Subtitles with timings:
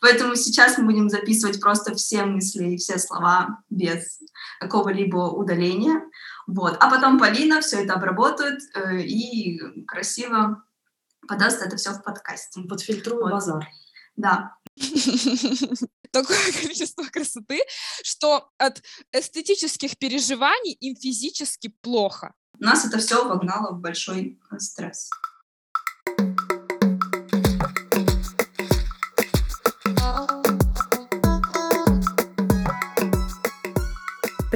[0.00, 4.20] Поэтому сейчас мы будем записывать просто все мысли и все слова без
[4.60, 6.02] какого-либо удаления.
[6.46, 6.76] Вот.
[6.80, 10.62] А потом Полина все это обработает э, и красиво
[11.28, 12.62] подаст это все в подкасте.
[12.62, 13.32] Подфильтруем вот.
[13.32, 13.68] базар.
[14.16, 14.56] Да.
[16.10, 17.60] Такое количество красоты,
[18.02, 18.82] что от
[19.12, 22.34] эстетических переживаний им физически плохо.
[22.58, 25.10] Нас это все вогнало в большой стресс.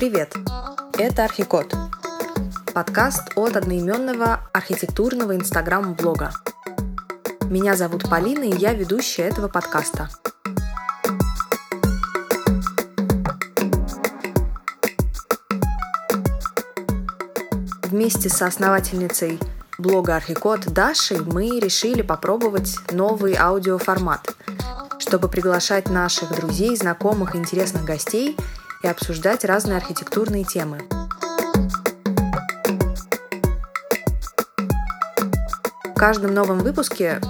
[0.02, 0.34] Привет!
[0.98, 1.73] Это Архикод.
[2.74, 6.33] Подкаст от одноименного архитектурного инстаграм-блога.
[7.43, 10.09] Меня зовут Полина, и я ведущая этого подкаста.
[17.84, 19.38] Вместе со основательницей
[19.79, 24.34] блога Архикод Дашей мы решили попробовать новый аудиоформат,
[24.98, 28.37] чтобы приглашать наших друзей, знакомых интересных гостей–
[28.83, 30.80] и обсуждать разные архитектурные темы.
[35.85, 37.21] В каждом новом выпуске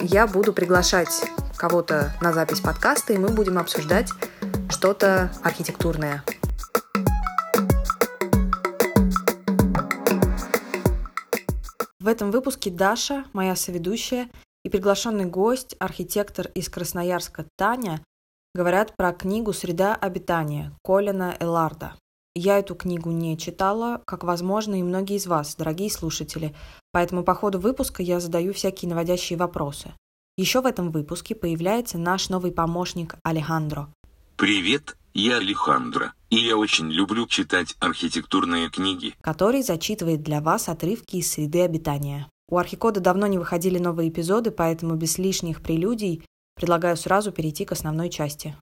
[0.00, 1.24] я буду приглашать
[1.56, 4.10] кого-то на запись подкаста, и мы будем обсуждать
[4.70, 6.22] что-то архитектурное.
[11.98, 14.28] В этом выпуске Даша, моя соведущая,
[14.64, 18.02] и приглашенный гость, архитектор из Красноярска Таня,
[18.54, 21.94] говорят про книгу «Среда обитания» Колина Эларда.
[22.34, 26.54] Я эту книгу не читала, как, возможно, и многие из вас, дорогие слушатели,
[26.92, 29.92] поэтому по ходу выпуска я задаю всякие наводящие вопросы.
[30.36, 33.88] Еще в этом выпуске появляется наш новый помощник Алехандро.
[34.36, 39.14] Привет, я Алехандро, и я очень люблю читать архитектурные книги.
[39.20, 42.28] Который зачитывает для вас отрывки из среды обитания.
[42.48, 46.22] У Архикода давно не выходили новые эпизоды, поэтому без лишних прелюдий
[46.58, 48.56] Предлагаю сразу перейти к основной части.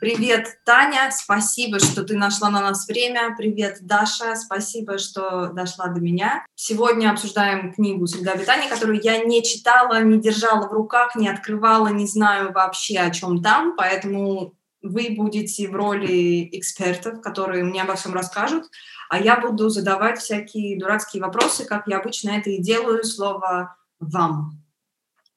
[0.00, 3.34] Привет, Таня, спасибо, что ты нашла на нас время.
[3.36, 6.46] Привет, Даша, спасибо, что дошла до меня.
[6.54, 11.88] Сегодня обсуждаем книгу «Среда обитания», которую я не читала, не держала в руках, не открывала,
[11.88, 17.96] не знаю вообще о чем там, поэтому вы будете в роли экспертов, которые мне обо
[17.96, 18.66] всем расскажут,
[19.08, 24.65] а я буду задавать всякие дурацкие вопросы, как я обычно это и делаю, слово «вам».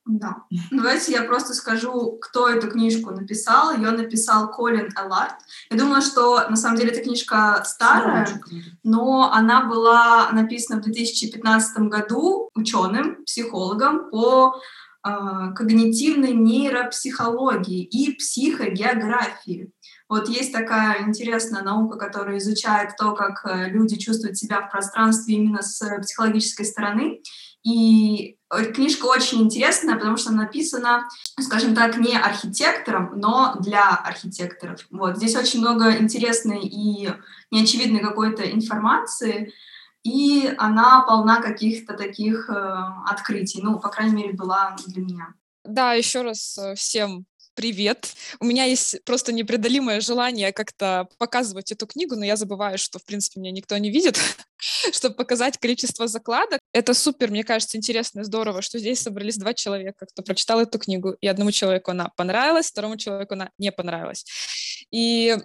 [0.10, 0.38] Да.
[0.72, 3.76] Давайте я просто скажу, кто эту книжку написал.
[3.76, 5.36] Ее написал Колин Эллард.
[5.70, 8.28] Я думаю, что на самом деле эта книжка старая,
[8.84, 14.56] но она была написана в 2015 году ученым, психологом по
[15.06, 15.10] э,
[15.56, 19.72] когнитивной нейропсихологии и психогеографии.
[20.08, 25.36] Вот есть такая интересная наука, которая изучает то, как э, люди чувствуют себя в пространстве
[25.36, 27.22] именно с психологической стороны.
[27.64, 28.39] И
[28.74, 31.08] книжка очень интересная, потому что написана,
[31.40, 34.86] скажем так, не архитектором, но для архитекторов.
[34.90, 35.18] Вот.
[35.18, 37.10] Здесь очень много интересной и
[37.52, 39.54] неочевидной какой-то информации,
[40.04, 42.54] и она полна каких-то таких э,
[43.06, 43.62] открытий.
[43.62, 45.28] Ну, по крайней мере, была для меня.
[45.66, 47.26] Да, еще раз э, всем
[47.60, 48.14] привет.
[48.40, 53.04] У меня есть просто непреодолимое желание как-то показывать эту книгу, но я забываю, что, в
[53.04, 54.18] принципе, меня никто не видит,
[54.94, 56.59] чтобы показать количество закладок.
[56.72, 60.78] Это супер, мне кажется, интересно и здорово, что здесь собрались два человека, кто прочитал эту
[60.78, 64.24] книгу, и одному человеку она понравилась, второму человеку она не понравилась.
[64.92, 65.36] И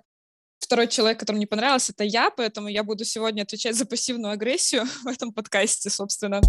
[0.58, 4.84] второй человек, которому не понравилось, это я, поэтому я буду сегодня отвечать за пассивную агрессию
[5.04, 6.42] в этом подкасте, собственно.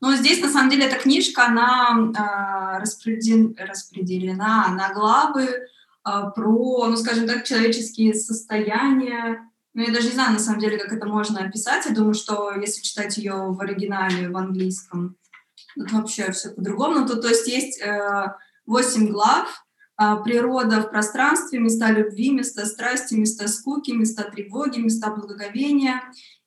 [0.00, 3.54] Но здесь, на самом деле, эта книжка, она э, распредел...
[3.58, 5.68] распределена на главы
[6.02, 9.50] про, ну, скажем так, человеческие состояния.
[9.74, 11.86] Ну, я даже не знаю, на самом деле, как это можно описать.
[11.86, 15.16] Я думаю, что если читать ее в оригинале, в английском,
[15.76, 17.00] тут вообще все по-другому.
[17.00, 18.34] Ну, тут, то есть есть э,
[18.66, 19.64] 8 глав,
[20.24, 26.00] природа в пространстве, места любви, места страсти, места скуки, места тревоги, места благоговения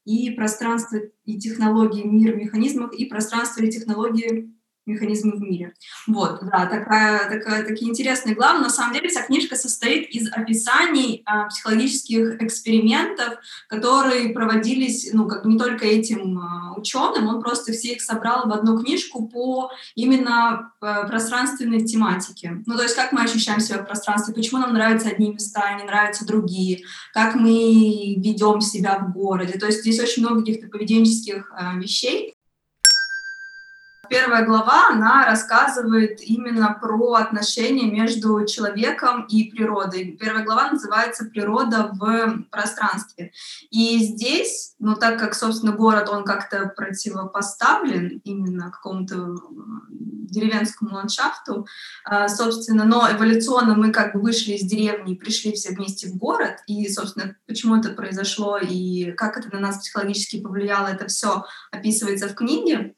[0.05, 4.51] и пространство и технологии мир механизмов, и пространство и технологии
[4.85, 5.73] механизмы в мире.
[6.07, 8.59] Вот, да, такая, такая, такие интересные главы.
[8.59, 13.35] На самом деле вся книжка состоит из описаний а, психологических экспериментов,
[13.69, 18.51] которые проводились, ну, как не только этим а, ученым, он просто все их собрал в
[18.51, 22.61] одну книжку по именно а, пространственной тематике.
[22.65, 25.79] Ну, то есть как мы ощущаем себя в пространстве, почему нам нравятся одни места, а
[25.79, 26.83] не нравятся другие,
[27.13, 29.57] как мы ведем себя в городе.
[29.57, 32.32] То есть здесь очень много каких-то поведенческих а, вещей,
[34.13, 40.15] первая глава, она рассказывает именно про отношения между человеком и природой.
[40.19, 43.31] Первая глава называется «Природа в пространстве».
[43.71, 49.35] И здесь, ну так как, собственно, город, он как-то противопоставлен именно какому-то
[49.89, 51.65] деревенскому ландшафту,
[52.05, 56.17] а, собственно, но эволюционно мы как бы вышли из деревни и пришли все вместе в
[56.17, 61.45] город, и, собственно, почему это произошло и как это на нас психологически повлияло, это все
[61.71, 62.93] описывается в книге.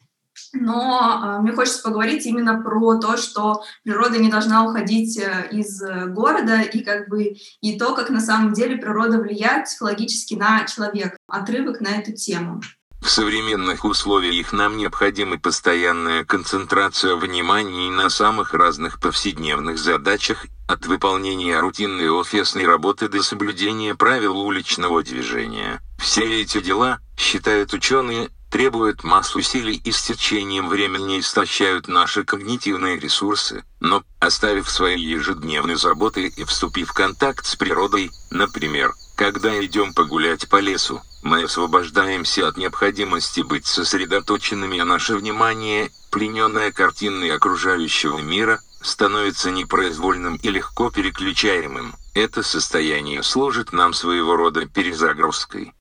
[0.53, 5.81] Но э, мне хочется поговорить именно про то, что природа не должна уходить э, из
[6.07, 11.17] города и как бы и то, как на самом деле природа влияет психологически на человека.
[11.27, 12.61] Отрывок на эту тему.
[13.05, 21.59] В современных условиях нам необходима постоянная концентрация внимания на самых разных повседневных задачах, от выполнения
[21.59, 25.79] рутинной офисной работы до соблюдения правил уличного движения.
[25.99, 32.97] Все эти дела, считают ученые, требуют масс усилий и с течением времени истощают наши когнитивные
[32.97, 39.93] ресурсы, но, оставив свои ежедневные заботы и вступив в контакт с природой, например, когда идем
[39.93, 48.19] погулять по лесу, мы освобождаемся от необходимости быть сосредоточенными, а наше внимание, плененное картиной окружающего
[48.19, 51.93] мира, становится непроизвольным и легко переключаемым.
[52.13, 55.73] Это состояние служит нам своего рода перезагрузкой.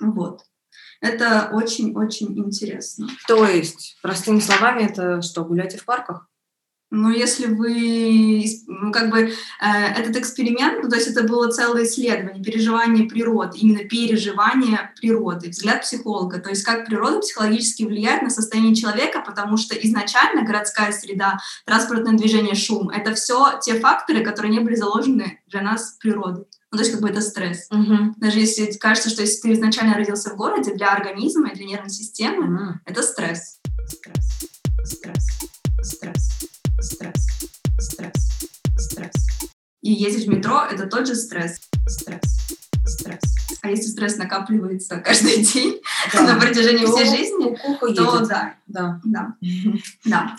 [0.00, 0.40] Вот.
[1.00, 3.08] Это очень-очень интересно.
[3.26, 6.28] То есть, простыми словами, это что, гуляйте в парках?
[6.90, 9.32] Ну, если вы, ну, как бы, э,
[9.98, 15.82] этот эксперимент, ну, то есть это было целое исследование, переживание природы, именно переживание природы, взгляд
[15.82, 21.38] психолога, то есть как природа психологически влияет на состояние человека, потому что изначально городская среда,
[21.64, 26.46] транспортное движение, шум— это все те факторы, которые не были заложены для нас природой.
[26.76, 27.68] Ну, то есть как бы это стресс.
[27.70, 28.16] Угу.
[28.18, 31.88] Даже если кажется, что если ты изначально родился в городе, для организма и для нервной
[31.88, 32.80] системы М.
[32.84, 33.56] это стресс.
[33.88, 34.26] Стресс.
[34.84, 35.26] Стресс.
[35.80, 36.28] Стресс.
[36.82, 37.28] Стресс.
[37.80, 38.28] Стресс.
[38.76, 39.14] Стресс.
[39.80, 41.58] И ездить в метро— это тот же стресс.
[41.88, 42.20] Стресс.
[42.84, 43.22] Стресс.
[43.62, 45.80] А если стресс накапливается каждый день
[46.12, 48.28] на протяжении всей жизни, то едет.
[48.28, 49.00] да, Да.
[49.02, 49.34] да,
[50.04, 50.36] да.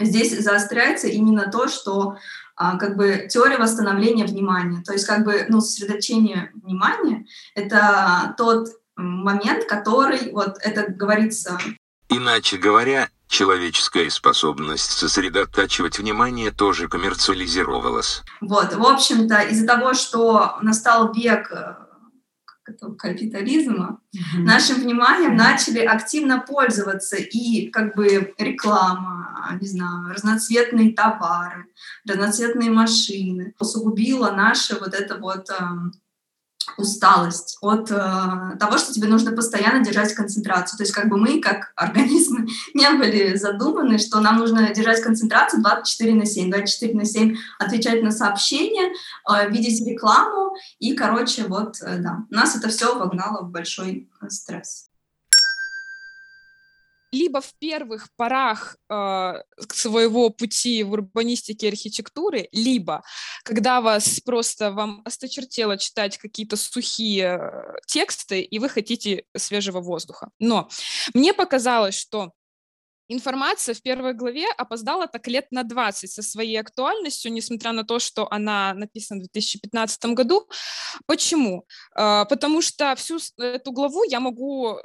[0.00, 2.18] Здесь заостряется именно то, что
[2.58, 9.64] как бы теория восстановления внимания, то есть как бы ну, сосредоточение внимания— это тот момент,
[9.66, 11.58] который, вот это говорится
[12.10, 18.22] Иначе говоря, человеческая способность сосредотачивать внимание тоже коммерциализировалась.
[18.40, 21.74] Вот, в общем-то, из-за того, что настал век э,
[22.98, 24.44] капитализма, Мгм.
[24.44, 31.66] нашим вниманием начали активно пользоваться и как бы реклама, не знаю, разноцветные товары,
[32.06, 33.54] разноцветные машины.
[33.58, 35.92] Усугубила наше вот это вот эм,
[36.76, 40.76] усталость от э, того, что тебе нужно постоянно держать концентрацию.
[40.76, 45.62] То есть как бы мы, как организмы, не были задуманы, что нам нужно держать концентрацию
[45.62, 46.50] 24 на 7.
[46.50, 48.92] 24 на 7 отвечать на сообщения,
[49.28, 50.54] э, видеть рекламу.
[50.78, 54.87] И, короче, вот, э, да, нас это все вогнало в большой э, стресс.
[57.12, 63.02] Либо в первых порах э, своего пути в урбанистике и архитектуры, либо
[63.44, 70.30] когда вас просто вам осточертело читать какие-то сухие э, тексты, и вы хотите свежего воздуха.
[70.38, 70.68] Но
[71.14, 72.32] мне показалось, что
[73.08, 77.98] информация в первой главе опоздала так лет на 20 со своей актуальностью, несмотря на то,
[77.98, 80.46] что она написана в 2015 году.
[81.06, 81.66] Почему?
[81.96, 84.78] Э, Потому что всю эту главу я могу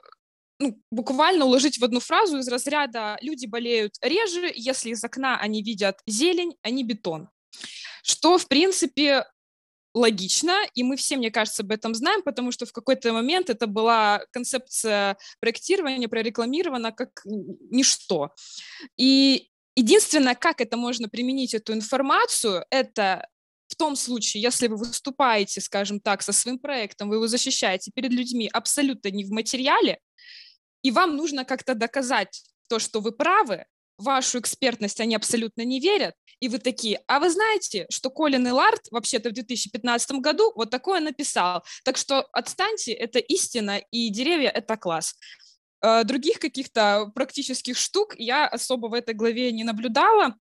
[0.64, 5.62] ну, буквально уложить в одну фразу из разряда «люди болеют реже, если из окна они
[5.62, 7.30] видят зелень, а не бетон».
[8.04, 9.26] Что, в принципе,
[9.94, 13.68] логично, и мы все, мне кажется, об этом знаем, потому что в какой-то момент это
[13.68, 18.32] была концепция проектирования прорекламирована как ничто.
[18.98, 23.28] И единственное, как это можно применить, эту информацию, это
[23.68, 28.12] в том случае, если вы выступаете, скажем так, со своим проектом, вы его защищаете перед
[28.12, 30.00] людьми абсолютно не в материале,
[30.84, 33.66] и вам нужно как-то доказать то, что вы правы,
[33.98, 38.82] вашу экспертность они абсолютно не верят, и вы такие, а вы знаете, что Колин Элард
[38.92, 44.78] вообще-то в 2015 году вот такое написал, так что отстаньте, это истина, и деревья— это
[44.78, 45.16] класс.
[45.82, 50.36] Э, Других каких-то практических штук я особо в этой главе не наблюдала,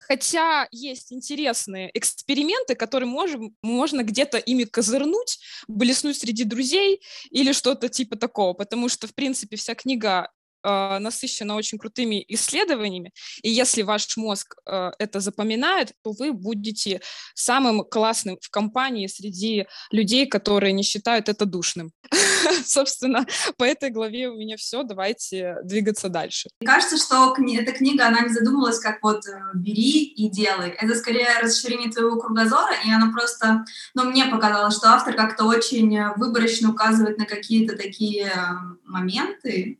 [0.00, 5.38] Хотя есть интересные эксперименты, которые можем, можно где-то ими козырнуть,
[5.68, 10.30] блеснуть среди друзей или что-то типа такого, потому что, в принципе, вся книга
[10.62, 13.12] э, насыщена очень крутыми исследованиями,
[13.42, 17.00] и если ваш мозг э, это запоминает, то вы будете
[17.34, 21.92] самым классным в компании среди людей, которые не считают это душным.
[22.64, 23.26] Собственно,
[23.56, 24.82] по этой главе у меня все.
[24.82, 26.48] Давайте двигаться дальше.
[26.60, 30.70] Мне кажется, что эта книга, она не задумывалась как вот э, бери и делай.
[30.70, 33.64] Это скорее расширение твоего кругозора, и она просто,
[33.94, 38.40] ну, мне показалось, что автор как-то очень э, выборочно указывает на какие-то такие э,
[38.84, 39.78] моменты,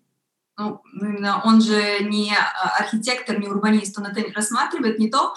[0.60, 2.32] ну, именно он же не
[2.78, 5.34] архитектор, не урбанист, он это рассматривает не то,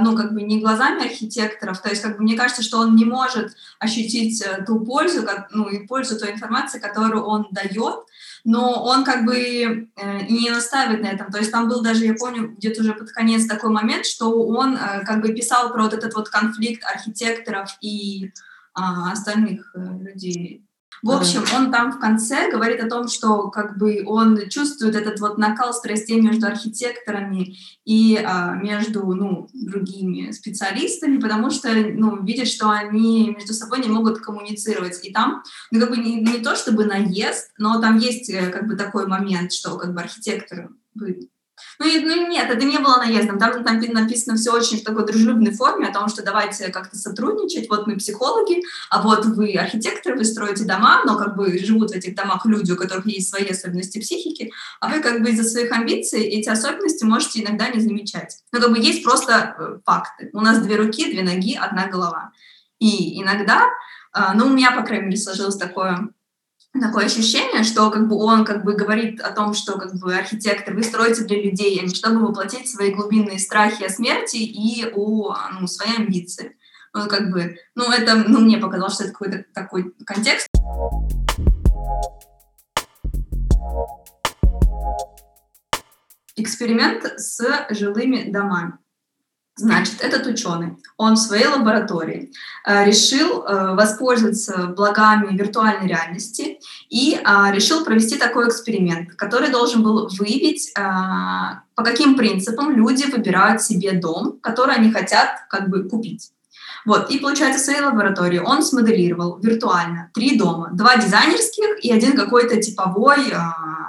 [0.00, 3.04] ну, как бы не глазами архитекторов, то есть, как бы, мне кажется, что он не
[3.04, 8.00] может ощутить ту пользу, ну, и пользу той информации, которую он дает,
[8.44, 11.30] но он как бы э, не настаивает на этом.
[11.30, 14.76] То есть там был даже, я помню, где-то уже под конец такой момент, что он
[14.76, 18.32] э, как бы писал про вот этот вот конфликт архитекторов и
[18.74, 20.64] а, остальных э, людей.
[21.02, 25.20] В общем, он там в конце говорит о том, что как бы он чувствует этот
[25.20, 32.48] вот накал страстей между архитекторами и а, между ну, другими специалистами, потому что ну, видит,
[32.48, 34.98] что они между собой не могут коммуницировать.
[35.04, 38.66] И там, ну как бы не, не то чтобы наезд, но там есть э, как
[38.66, 40.70] бы такой момент, что как бы архитекторы
[41.78, 43.38] ну, ну нет, это не было наездом.
[43.38, 47.68] Там, там написано все очень в такой дружелюбной форме о том, что давайте как-то сотрудничать.
[47.68, 51.94] Вот мы психологи, а вот вы архитекторы, вы строите дома, но как бы живут в
[51.94, 55.72] этих домах люди, у которых есть свои особенности психики, а вы как бы из-за своих
[55.72, 58.38] амбиций эти особенности можете иногда не замечать.
[58.52, 60.30] Ну, как бы есть просто э, факты.
[60.32, 62.32] У нас две руки, две ноги, одна голова.
[62.78, 63.66] И иногда,
[64.12, 66.08] а, ну, у меня, по крайней мере, сложилось такое
[66.72, 70.74] такое ощущение, что как бы он как бы говорит о том, что как бы архитектор,
[70.74, 75.66] вы строите для людей, а чтобы воплотить свои глубинные страхи о смерти и о ну,
[75.66, 76.56] своей амбиции.
[76.94, 80.48] Ну, как бы, ну, это, ну, мне показалось, что это какой-то такой контекст.
[86.36, 88.78] Эксперимент с жилыми домами.
[89.58, 92.30] Значит, этот ученый, он в своей лаборатории
[92.64, 99.82] э, решил э, воспользоваться благами виртуальной реальности и э, решил провести такой эксперимент, который должен
[99.82, 100.80] был выявить, э,
[101.74, 106.30] по каким принципам люди выбирают себе дом, который они хотят как бы купить.
[106.88, 110.70] Вот, и получается, в своей лаборатории он смоделировал виртуально три дома.
[110.72, 113.36] Два дизайнерских и один какой-то типовой э,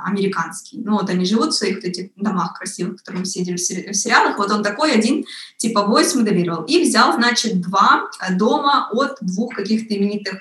[0.03, 0.81] американский.
[0.83, 3.95] Ну вот они живут в своих вот этих домах красивых, которые мы все видели в
[3.95, 4.37] сериалах.
[4.37, 5.23] Вот он такой один
[5.55, 6.65] типовой смоделировал.
[6.65, 10.35] И взял, значит, два дома от двух каких-то именитых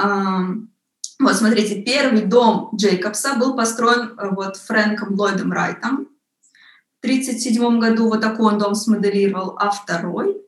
[0.00, 0.04] э,
[1.18, 6.06] вот, смотрите, первый дом Джейкобса был построен э, вот Фрэнком Ллойдом Райтом
[7.00, 8.06] в 1937 году.
[8.06, 9.56] Вот такой он дом смоделировал.
[9.58, 10.40] А второй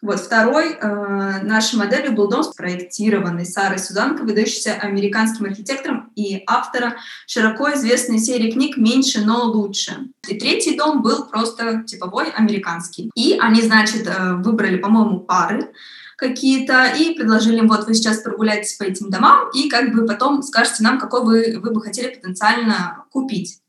[0.00, 6.96] вот второй э, нашей моделью был дом, спроектированный Сарой Сузанко, выдающимся американским архитектором и автора
[7.26, 10.08] широко известной серии книг «Меньше, но лучше».
[10.28, 13.10] И третий дом был просто типовой американский.
[13.16, 15.72] И они, значит, э, выбрали, по-моему, пары
[16.16, 20.42] какие-то и предложили им, вот вы сейчас прогуляйтесь по этим домам и как бы потом
[20.42, 23.60] скажете нам, какой вы, вы бы хотели потенциально купить.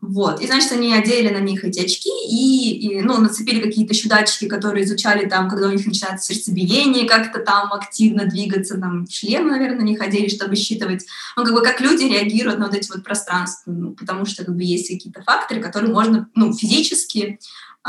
[0.00, 0.40] Вот.
[0.40, 4.46] И, значит, они одели на них эти очки и, и ну, нацепили какие-то еще датчики,
[4.46, 9.82] которые изучали там, когда у них начинается сердцебиение, как-то там активно двигаться, там шлем, наверное,
[9.82, 11.04] не ходили, чтобы считывать,
[11.36, 14.54] ну, как бы как люди реагируют на вот эти вот пространства, ну, потому что как
[14.54, 17.40] бы есть какие-то факторы, которые можно, ну, физически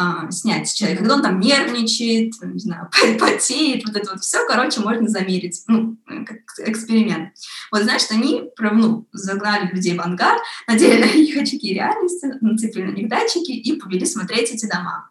[0.02, 2.90] а, снять человека, когда он там нервничает, не знаю,
[3.20, 7.34] потеет, вот это вот все, короче, можно замерить, ну, как эксперимент.
[7.70, 12.96] Вот, значит, они, ну, загнали людей в ангар, надели на них очки реальности, нацепили на
[12.96, 15.10] них датчики и повели смотреть эти дома.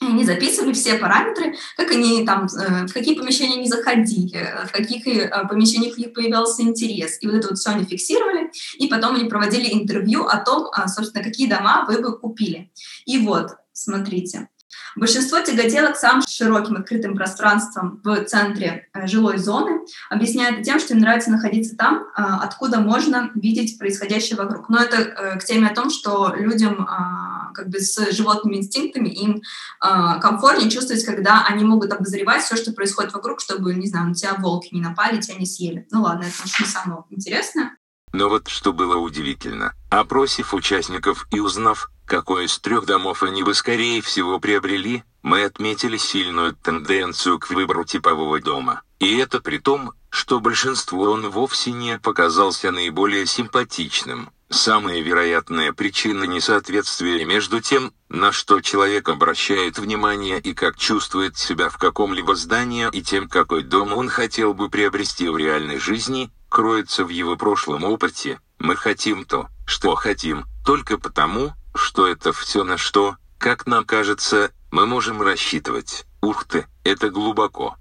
[0.00, 4.72] И они записывали все параметры, как они там, э, в какие помещения они заходили, в
[4.72, 7.18] каких э, помещениях у них появился интерес.
[7.20, 10.88] И вот это вот все они фиксировали, и потом они проводили интервью о том, а,
[10.88, 12.72] собственно, какие дома вы бы купили.
[13.04, 14.48] И вот, смотрите,
[14.96, 20.78] Большинство тяготело к самым широким открытым пространствам в центре э, жилой зоны, объясняя это тем,
[20.78, 24.68] что им нравится находиться там, а, откуда можно видеть происходящее вокруг.
[24.68, 29.08] Но это э, к теме о том, что людям а, как бы с животными инстинктами
[29.08, 29.42] им
[29.80, 34.14] а, комфортнее чувствовать, когда они могут обозревать все, что происходит вокруг, чтобы, не знаю, на
[34.14, 35.86] тебя волки не напали, тебя не съели.
[35.90, 37.76] Ну ладно, это не самое интересное.
[38.14, 43.54] Но вот что было удивительно, опросив участников и узнав, какой из трех домов они бы
[43.54, 48.82] скорее всего приобрели, мы отметили сильную тенденцию к выбору типового дома.
[49.00, 54.30] И это при том, что большинству он вовсе не показался наиболее симпатичным.
[54.48, 61.68] Самая вероятная причина несоответствия между тем, на что человек обращает внимание и как чувствует себя
[61.68, 67.04] в каком-либо здании, и тем, какой дом он хотел бы приобрести в реальной жизни, кроется
[67.04, 68.38] в его прошлом опыте.
[68.60, 74.52] Мы хотим то, что хотим, только потому, что это все на что, как нам кажется,
[74.70, 76.06] мы можем рассчитывать.
[76.22, 77.74] Ух ты, это глубоко.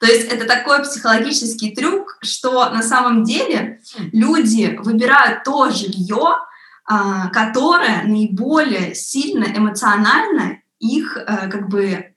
[0.00, 3.80] То есть это такой психологический трюк, что на самом деле
[4.12, 6.34] люди выбирают то жилье,
[6.84, 12.15] а, которое наиболее сильно эмоционально их э, как бы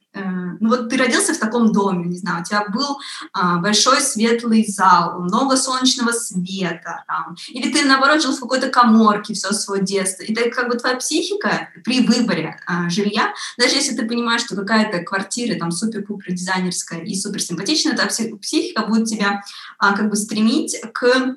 [0.60, 3.00] ну вот ты родился в таком доме, не знаю, у тебя был
[3.34, 9.34] а, большой светлый зал, много солнечного света, там, или ты, наоборот, жил в какой-то коморке
[9.34, 13.96] все свое детство, и это как бы твоя психика при выборе а, жилья, даже если
[13.96, 19.44] ты понимаешь, что какая-то квартира там супер-пупер дизайнерская и супер симпатичная, то психика будет тебя
[19.78, 21.36] а, как бы стремить к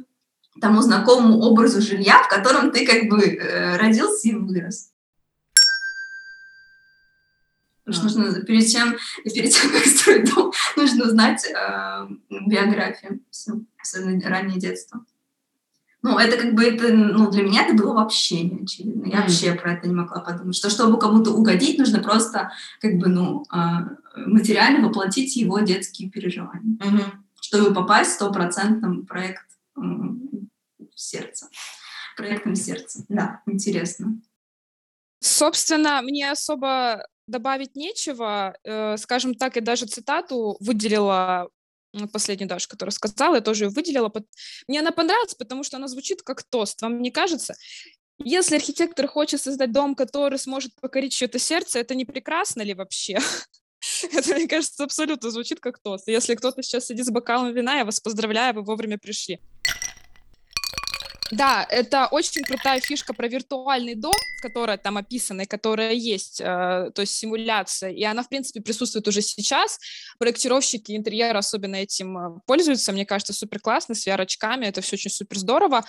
[0.60, 4.91] тому знакомому образу жилья, в котором ты как бы э, родился и вырос.
[7.84, 13.64] Потому что нужно перед тем, перед тем, как строить дом, нужно узнать э, биографию, всю,
[13.80, 15.04] особенно раннее детство.
[16.04, 19.06] Ну, это как бы, это, ну, для меня это было вообще не очевидно.
[19.06, 19.22] Я mm.
[19.22, 20.56] вообще про это не могла подумать.
[20.56, 26.76] Что чтобы кому-то угодить, нужно просто, как бы, ну, э, материально воплотить его детские переживания.
[26.78, 27.04] Mm-hmm.
[27.40, 29.46] Чтобы попасть в стопроцентном проект
[29.76, 29.80] э,
[30.96, 31.48] сердца.
[32.16, 33.04] Проектом сердца.
[33.08, 34.20] Да, интересно.
[35.20, 38.56] Собственно, мне особо добавить нечего.
[38.62, 41.48] Э, скажем так, я даже цитату выделила
[42.12, 44.10] последнюю Дашу, которая сказала, я тоже ее выделила.
[44.68, 46.80] Мне она понравилась, потому что она звучит как тост.
[46.82, 47.54] Вам не кажется?
[48.18, 53.18] Если архитектор хочет создать дом, который сможет покорить чье-то сердце, это не прекрасно ли вообще?
[54.12, 56.06] Это, мне кажется, абсолютно звучит как тост.
[56.06, 59.40] Если кто-то сейчас сидит с бокалом вина, я вас поздравляю, вы вовремя пришли.
[61.32, 64.12] Да, это очень крутая фишка про виртуальный дом,
[64.42, 66.44] которая там описана и которая есть, э,
[66.94, 69.78] то есть симуляция, и она, в принципе, присутствует уже сейчас.
[70.18, 75.10] Проектировщики интерьера особенно этим э, пользуются, мне кажется, супер классно, с VR-очками, это все очень
[75.10, 75.86] супер здорово.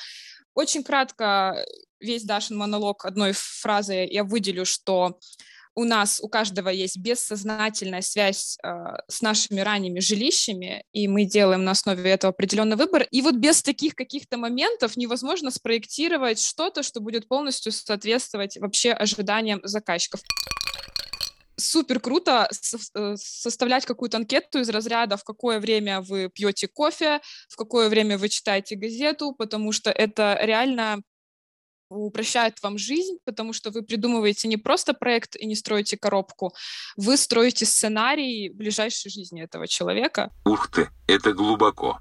[0.53, 1.65] Очень кратко
[1.99, 5.19] весь Дашин монолог одной фразой я выделю, что
[5.75, 8.69] у нас у каждого есть бессознательная связь э,
[9.07, 13.07] с нашими ранними жилищами, и мы делаем на основе этого определенный выбор.
[13.11, 19.61] И вот без таких каких-то моментов невозможно спроектировать что-то, что будет полностью соответствовать вообще ожиданиям
[19.63, 20.21] заказчиков
[21.55, 22.49] супер круто
[22.95, 28.17] э, составлять какую-то анкету из разряда, в какое время вы пьете кофе, в какое время
[28.17, 31.01] вы читаете газету, потому что это реально
[31.93, 36.53] упрощает вам жизнь, потому что вы придумываете не просто проект и не строите коробку,
[36.97, 40.31] вы строите сценарий ближайшей жизни этого человека.
[40.45, 41.99] Ух ты, это глубоко.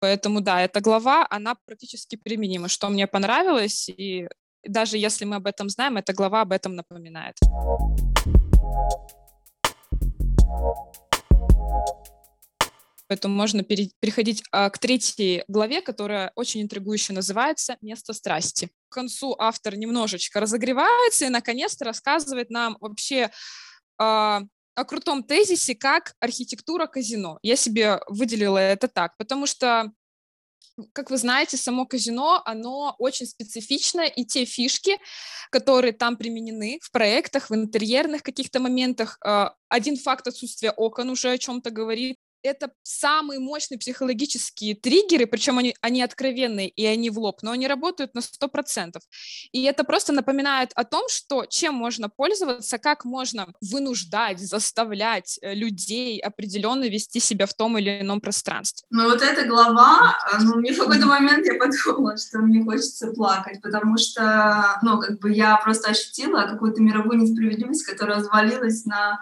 [0.00, 4.28] Поэтому да, эта глава, она практически применима, что мне понравилось, и
[4.64, 7.36] даже если мы об этом знаем, эта глава об этом напоминает.
[13.12, 18.70] Поэтому можно переходить а, к третьей главе, которая очень интригующе называется «Место страсти».
[18.92, 23.30] Концу автор немножечко разогревается и, наконец-то, рассказывает нам вообще
[23.98, 24.42] а,
[24.74, 27.38] о крутом тезисе, как архитектура казино.
[27.42, 29.92] Я себе выделила это так, потому что
[30.92, 34.98] как вы знаете, само казино, оно очень специфично, и те фишки,
[35.50, 41.30] которые там применены в проектах, в интерьерных каких-то моментах, а, один факт отсутствия окон уже
[41.30, 47.18] о чем-то говорит, это самые мощные психологические триггеры, причем они, они откровенные и они в
[47.18, 48.98] лоб, но они работают на 100%.
[49.52, 55.54] И это просто напоминает о том, что чем можно пользоваться, как можно вынуждать, заставлять э,
[55.54, 58.86] людей определенно вести себя в том или ином пространстве.
[58.90, 63.12] Ну вот эта глава, а, ну мне в какой-то момент я подумала, что мне хочется
[63.12, 69.12] плакать, потому что, ну как бы я просто ощутила какую-то мировую несправедливость, которая развалилась на
[69.12, 69.20] Э,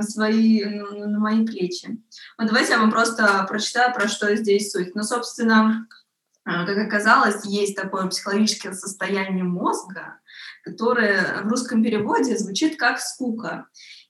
[0.00, 2.02] свои, на мои плечи.
[2.38, 4.94] Вот давайте я вам просто прочитаю, про что здесь суть.
[4.94, 5.86] Ну, собственно,
[6.44, 10.18] э, как оказалось, есть такое психологическое состояние мозга,
[10.64, 13.66] которое в русском переводе звучит как скука.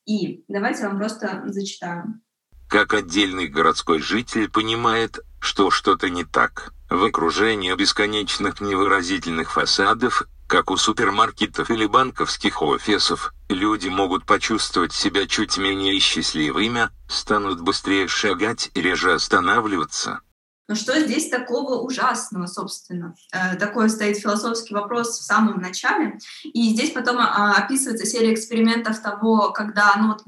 [0.07, 2.20] И давайте я вам просто зачитаю.
[2.68, 6.72] Как отдельный городской житель понимает, что что-то не так.
[6.88, 15.26] В окружении бесконечных невыразительных фасадов как у супермаркетов или банковских офисов, люди могут почувствовать себя
[15.26, 20.20] чуть менее счастливыми, станут быстрее шагать и реже останавливаться,
[20.68, 23.14] но что здесь такого ужасного, собственно?
[23.33, 26.18] Э, такой стоит философский вопрос в самом начале.
[26.42, 30.22] И здесь потом а, описывается серия экспериментов того, когда ну, вот,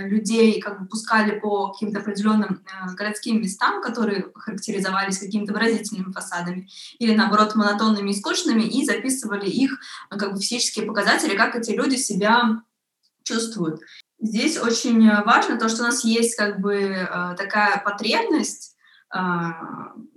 [0.00, 6.68] людей как бы пускали по каким-то определенным э, городским местам, которые характеризовались какими-то выразительными фасадами,
[6.98, 9.78] или наоборот монотонными и скучными, и записывали их
[10.10, 12.60] э, как бы физические показатели, как эти люди себя
[13.22, 13.80] чувствуют.
[14.18, 18.75] Здесь очень важно то, что у нас есть как бы такая потребность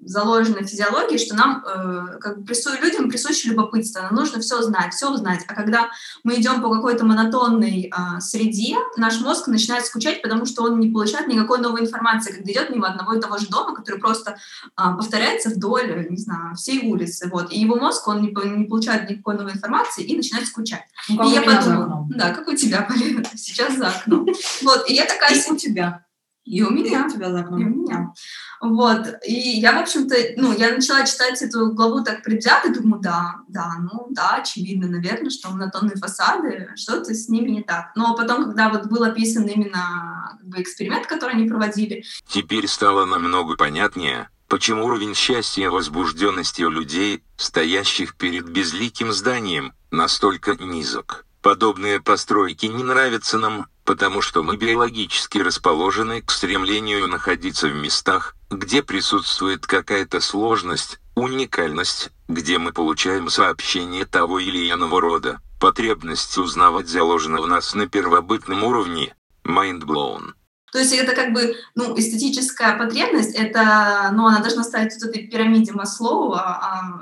[0.02, 2.72] заложено в физиологии, что нам, э, как бы прису...
[2.82, 5.46] людям присуще любопытство, нам нужно все знать, все узнать.
[5.48, 5.90] А когда
[6.24, 10.90] мы идем по какой-то монотонной э, среде, наш мозг начинает скучать, потому что он не
[10.90, 14.36] получает никакой новой информации, когда идет мимо одного и того же дома, который просто э,
[14.76, 17.30] повторяется вдоль, не знаю, всей улицы.
[17.32, 17.52] Вот.
[17.52, 20.86] И его мозг, он не, не получает никакой новой информации и начинает скучать.
[21.10, 24.28] Ну, и я подумала, да, как у тебя, Полина, сейчас за окном.
[24.64, 25.36] Вот, и я такая...
[25.36, 26.06] И у тебя.
[26.46, 27.04] И у меня.
[27.04, 27.62] И у тебя за окном.
[27.62, 28.14] И у меня.
[28.62, 33.38] Вот, и я, в общем-то, ну, я начала читать эту главу так предвзято, думаю, да,
[33.48, 37.92] да, ну, да, очевидно, наверное, что монотонные фасады, что-то с ними не так.
[37.96, 42.04] Но потом, когда вот был описан именно как бы, эксперимент, который они проводили...
[42.28, 49.74] Теперь стало намного понятнее, почему уровень счастья и возбужденности у людей, стоящих перед безликим зданием,
[49.90, 51.26] настолько низок.
[51.42, 58.36] Подобные постройки не нравятся нам, потому что мы биологически расположены к стремлению находиться в местах,
[58.52, 65.40] где присутствует какая-то сложность, уникальность, где мы получаем сообщения того или иного рода.
[65.60, 69.16] Потребность узнавать заложена в нас на первобытном уровне.
[69.44, 70.34] Mind blown.
[70.72, 75.26] То есть это как бы, ну, эстетическая потребность, это, ну, она должна стать в этой
[75.26, 77.02] пирамиде Маслоу, а,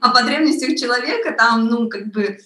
[0.06, 2.36] о потребностях человека там, ну, как бы,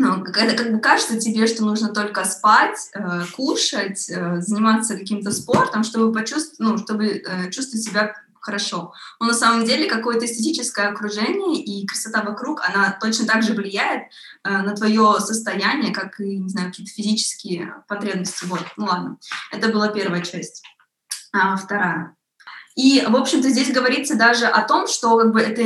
[0.00, 5.32] ну, это как бы кажется тебе, что нужно только спать, э, кушать, э, заниматься каким-то
[5.32, 8.92] спортом, чтобы почувствовать, ну, чтобы э, чувствовать себя хорошо.
[9.18, 14.04] Но на самом деле какое-то эстетическое окружение и красота вокруг, она точно так же влияет
[14.44, 18.44] э, на твое состояние, как и, не знаю, какие-то физические потребности.
[18.44, 19.18] Вот, ну ладно.
[19.50, 20.62] Это была первая часть.
[21.32, 22.14] А, вторая.
[22.76, 25.62] И, в общем-то, здесь говорится даже о том, что как бы это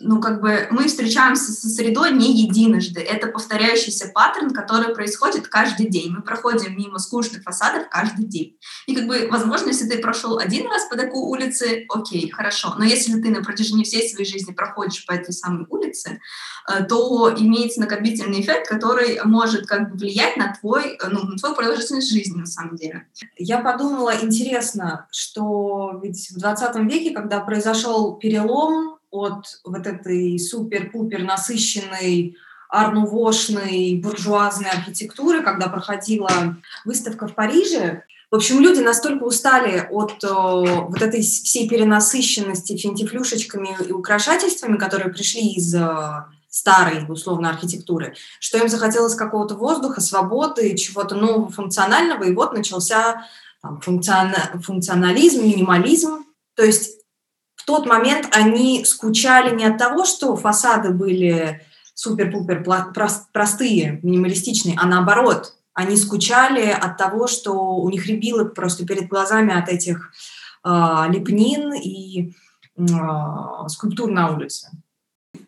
[0.00, 3.00] ну, как бы мы встречаемся со средой не единожды.
[3.00, 6.12] Это повторяющийся паттерн, который происходит каждый день.
[6.12, 8.58] Мы проходим мимо скучных фасадов каждый день.
[8.86, 12.74] И как бы, возможно, если ты прошел один раз по такой улице, окей, хорошо.
[12.78, 16.20] Но если ты на протяжении всей своей жизни проходишь по этой самой улице,
[16.70, 21.36] э, то имеется накопительный эффект, который может как бы влиять на твой, э, ну, на
[21.36, 23.08] твою продолжительность жизни на самом деле.
[23.36, 31.22] Я подумала, интересно, что ведь в 20 веке, когда произошел перелом от вот этой супер-пупер
[31.22, 32.36] насыщенной
[32.68, 38.04] арнувошной буржуазной архитектуры, когда проходила выставка в Париже.
[38.30, 44.76] В общем, люди настолько устали от о, э, вот этой всей перенасыщенности финтифлюшечками и украшательствами,
[44.76, 51.14] которые пришли из о, э, старой, условно, архитектуры, что им захотелось какого-то воздуха, свободы, чего-то
[51.14, 53.24] нового, функционального, и вот начался
[53.62, 56.24] там, функционализм, минимализм.
[56.54, 56.97] То есть
[57.68, 61.60] тот момент они скучали не от того, что фасады были
[61.92, 62.64] супер-пупер
[63.34, 69.54] простые, минималистичные, а наоборот, они скучали от того, что у них рябило просто перед глазами
[69.54, 70.12] от этих
[70.64, 70.68] э,
[71.10, 72.32] лепнин и
[72.78, 72.82] э,
[73.68, 74.70] скульптур на улице.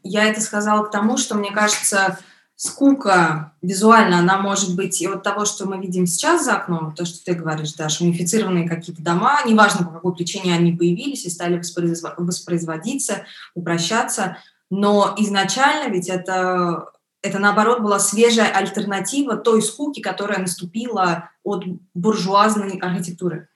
[0.02, 2.18] Я это сказала к тому, что, мне кажется,
[2.60, 7.06] скука визуально, она может быть и от того, что мы видим сейчас за окном, то,
[7.06, 11.56] что ты говоришь, да, шумифицированные какие-то дома, неважно, по какой причине они появились и стали
[11.56, 14.36] воспроизводиться, упрощаться,
[14.68, 16.90] но изначально ведь это,
[17.22, 23.48] это наоборот была свежая альтернатива той скуки, которая наступила от буржуазной архитектуры.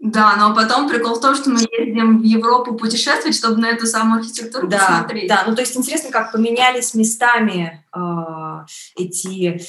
[0.00, 3.86] Да, но потом прикол в том, что мы ездим в Европу путешествовать, чтобы на эту
[3.86, 5.28] самую архитектуру да, посмотреть.
[5.28, 8.00] Да, ну то есть интересно, как поменялись местами э,
[8.96, 9.60] эти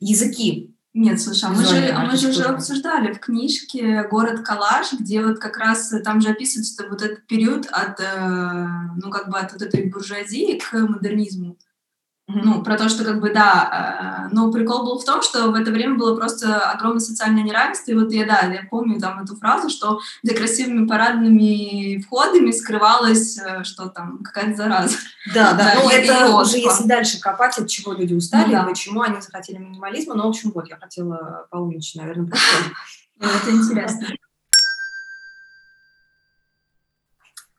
[0.00, 0.74] языки.
[0.94, 5.24] Нет, слушай, а мы же, а мы же уже обсуждали в книжке «Город Калаш», где
[5.24, 8.66] вот как раз там же описывается вот этот период от, э,
[9.02, 11.56] ну, как бы от вот этой буржуазии к модернизму.
[12.28, 15.54] Ну, про то, что как бы, да, э, но прикол был в том, что в
[15.54, 19.36] это время было просто огромное социальное неравенство, и вот я, да, я помню там эту
[19.36, 24.96] фразу, что за красивыми парадными входами скрывалась, э, что там, какая-то зараза.
[25.34, 28.62] Да, да, ну это уже если дальше копать, от чего люди устали, ну, да.
[28.62, 32.30] почему они захотели минимализма, ну, в общем, вот, я хотела поумничать, наверное,
[33.20, 34.06] Это интересно.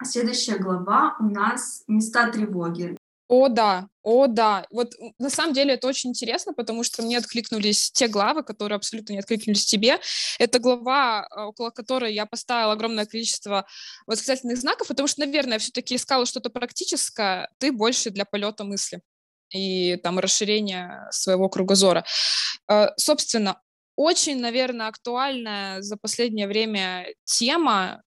[0.04, 2.97] Следующая глава у нас «Места тревоги».
[3.36, 4.67] О, да, о, да.
[4.69, 9.13] Вот на самом деле это очень интересно, потому что мне откликнулись те главы, которые абсолютно
[9.13, 10.00] не откликнулись тебе.
[10.38, 13.65] Это глава, а, около которой я поставила огромное количество
[14.06, 19.02] восклицательных знаков, потому что, наверное, я все-таки искала что-то практическое, ты больше для полета мысли
[19.50, 22.06] и там расширения своего кругозора.
[22.67, 23.60] А, собственно,
[23.96, 28.04] очень, наверное, актуальная за последнее время тема,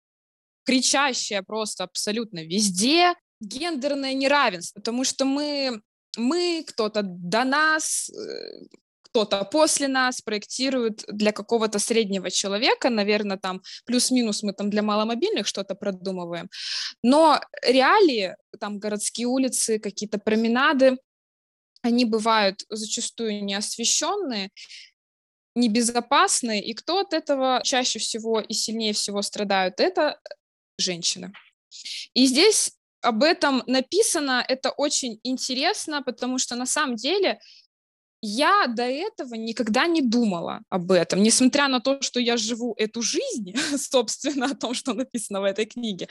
[0.65, 5.81] кричащая просто абсолютно везде, гендерное неравенство, потому что мы,
[6.17, 8.67] мы кто-то до нас, э,
[9.03, 15.47] кто-то после нас проектирует для какого-то среднего человека, наверное, там плюс-минус мы там для маломобильных
[15.47, 16.49] что-то продумываем,
[17.03, 20.99] но реалии, там городские улицы, какие-то променады,
[21.83, 24.51] они бывают зачастую неосвещенные,
[25.55, 30.21] небезопасные, и кто от этого чаще всего и сильнее всего страдают, это
[30.79, 31.33] женщины.
[32.13, 37.39] И здесь об этом написано, это очень интересно, потому что на самом деле
[38.23, 43.03] я до этого никогда не думала об этом, несмотря на то, что я живу эту
[43.03, 46.09] жизнь, собственно, о том, что написано в этой книге.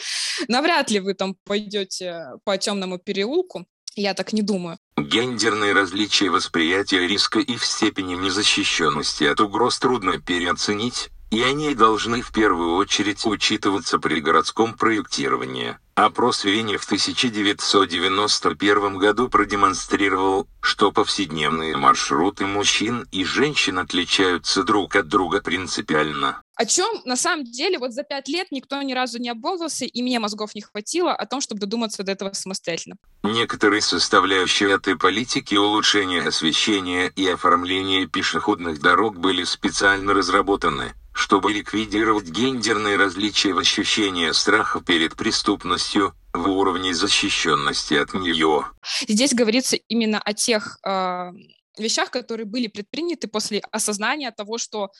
[0.48, 4.78] Навряд ли вы там пойдете по темному переулку, я так не думаю.
[4.98, 12.22] Гендерные различия восприятия риска и в степени незащищенности от угроз трудно переоценить, и они должны
[12.22, 15.78] в первую очередь учитываться при городском проектировании.
[15.96, 25.10] Опрос Вене в 1991 году продемонстрировал, что повседневные маршруты мужчин и женщин отличаются друг от
[25.10, 26.42] друга принципиально.
[26.56, 30.02] О чем на самом деле вот за пять лет никто ни разу не обмолвился, и
[30.02, 32.96] мне мозгов не хватило о том, чтобы додуматься до этого самостоятельно.
[33.24, 42.26] Некоторые составляющие этой политики улучшения освещения и оформления пешеходных дорог были специально разработаны чтобы ликвидировать
[42.26, 48.66] гендерные различия в ощущении страха перед преступностью, в уровне защищенности от нее.
[49.08, 51.32] Здесь говорится именно о тех э,
[51.78, 54.92] вещах, которые были предприняты после осознания того, что,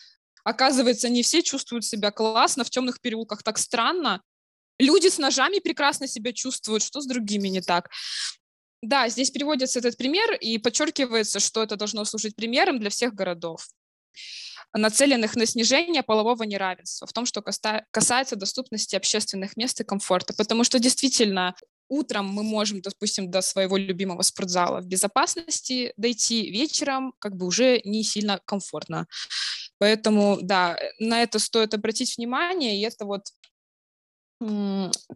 [0.46, 4.22] оказывается, не все чувствуют себя классно, в темных переулках так странно,
[4.80, 7.90] люди с ножами прекрасно себя чувствуют, что с другими не так.
[8.82, 13.68] Да, здесь приводится этот пример и подчеркивается, что это должно служить примером для всех городов
[14.74, 20.34] нацеленных на снижение полового неравенства, в том, что касается доступности общественных мест и комфорта.
[20.34, 21.56] Потому что действительно
[21.88, 27.80] утром мы можем, допустим, до своего любимого спортзала в безопасности дойти, вечером как бы уже
[27.86, 29.08] не сильно комфортно.
[29.78, 33.24] Поэтому, да, на это стоит обратить внимание, и это вот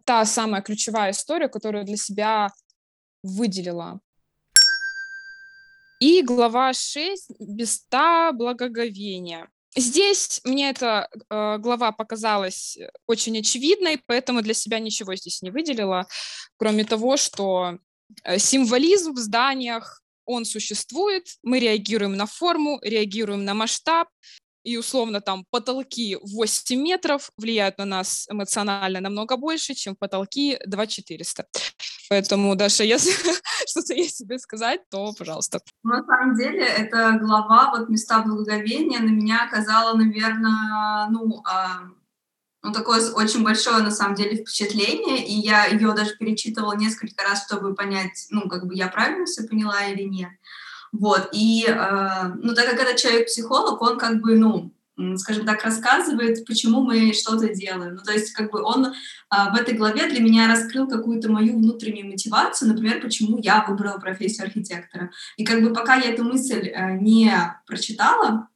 [0.06, 2.50] та самая ключевая история, которую для себя
[3.24, 4.00] выделила.
[6.00, 9.50] И глава 6 «Места благоговения».
[9.76, 16.08] Здесь мне эта э, глава показалась очень очевидной, поэтому для себя ничего здесь не выделила,
[16.58, 17.78] кроме того, что
[18.24, 24.08] э, символизм в зданиях, он существует, мы реагируем на форму, реагируем на масштаб,
[24.64, 31.46] и условно там потолки 8 метров влияют на нас эмоционально намного больше, чем потолки 2400.
[32.10, 33.12] Поэтому, Даша, если
[33.68, 35.62] что-то есть тебе сказать, то пожалуйста.
[35.84, 41.84] На самом деле, эта глава, вот «Места благоговения» на меня оказала, наверное, ну, а,
[42.64, 47.46] ну, такое очень большое, на самом деле, впечатление, и я ее даже перечитывала несколько раз,
[47.46, 50.32] чтобы понять, ну, как бы я правильно все поняла или нет.
[50.92, 54.74] Вот, и, э, ну, так как этот человек-психолог, он как бы, ну,
[55.18, 57.96] скажем так, рассказывает, почему мы что-то делаем.
[57.96, 58.94] Ну, то есть, как бы он
[59.30, 63.98] а, в этой главе для меня раскрыл какую-то мою внутреннюю мотивацию, например, почему я выбрала
[63.98, 65.12] профессию архитектора.
[65.38, 67.32] И как бы пока я эту мысль а, не
[67.66, 68.48] прочитала,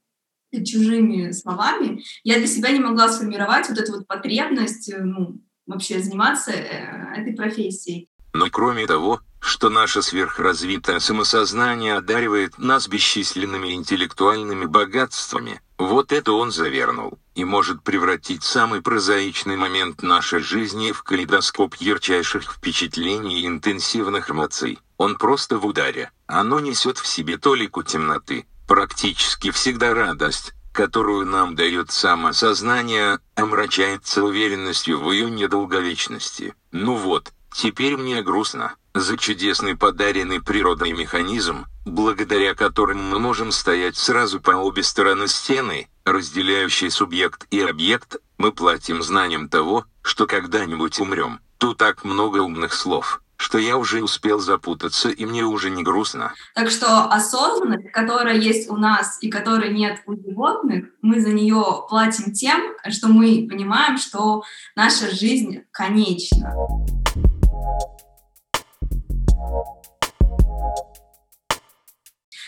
[0.65, 5.99] чужими словами, я для себя не могла сформировать вот эту вот потребность, э, ну, вообще
[5.99, 8.09] заниматься э, этой профессией.
[8.33, 16.51] Но кроме того, что наше сверхразвитое самосознание одаривает нас бесчисленными интеллектуальными богатствами, вот это он
[16.51, 24.31] завернул, и может превратить самый прозаичный момент нашей жизни в калейдоскоп ярчайших впечатлений и интенсивных
[24.31, 24.79] эмоций.
[24.97, 26.11] Он просто в ударе.
[26.25, 34.99] Оно несет в себе толику темноты, практически всегда радость, которую нам дает самосознание, омрачается уверенностью
[34.99, 36.55] в ее недолговечности.
[36.71, 43.95] Ну вот, Теперь мне грустно за чудесный подаренный природой механизм, благодаря которому мы можем стоять
[43.95, 50.99] сразу по обе стороны стены, разделяющей субъект и объект, мы платим знанием того, что когда-нибудь
[50.99, 51.39] умрем.
[51.57, 56.33] Тут так много умных слов, что я уже успел запутаться, и мне уже не грустно.
[56.55, 61.63] Так что осознанность, которая есть у нас и которой нет у животных, мы за нее
[61.87, 64.43] платим тем, что мы понимаем, что
[64.75, 66.53] наша жизнь конечна.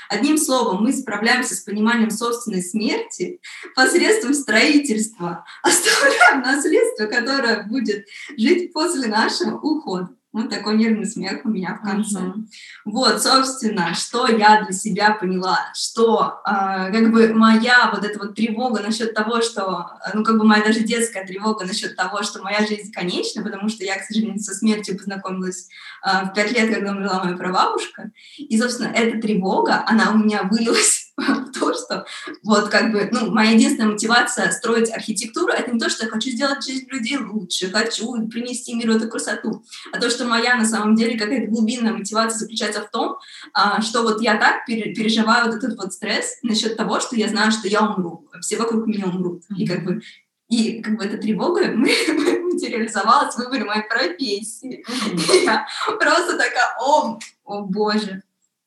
[0.09, 3.41] Одним словом, мы справляемся с пониманием собственной смерти
[3.75, 8.05] посредством строительства, оставляем наследство, которое будет
[8.37, 10.15] жить после нашего ухода.
[10.35, 12.19] Вот такой нервный смех у меня в конце.
[12.19, 12.43] Uh-huh.
[12.83, 18.35] Вот, собственно, что я для себя поняла, что э, как бы моя вот эта вот
[18.35, 22.67] тревога насчет того, что, ну как бы моя даже детская тревога насчет того, что моя
[22.67, 25.69] жизнь конечна, потому что я, к сожалению, со смертью познакомилась
[26.05, 30.43] э, в пять лет, когда умерла моя прабабушка, и, собственно, эта тревога, она у меня
[30.43, 31.04] вылилась
[31.59, 32.05] то, что
[32.43, 36.29] вот как бы, ну, моя единственная мотивация строить архитектуру, это не то, что я хочу
[36.29, 40.95] сделать жизнь людей лучше, хочу принести миру эту красоту, а то, что моя на самом
[40.95, 43.17] деле какая-то глубинная мотивация заключается в том,
[43.53, 47.51] а, что вот я так переживаю вот этот вот стресс насчет того, что я знаю,
[47.51, 49.43] что я умру, все вокруг меня умрут.
[49.55, 50.01] И как бы
[50.47, 54.85] и как бы эта тревога материализовалась в выборе моей профессии.
[55.43, 55.65] Я
[55.99, 58.21] просто такая, о, о боже,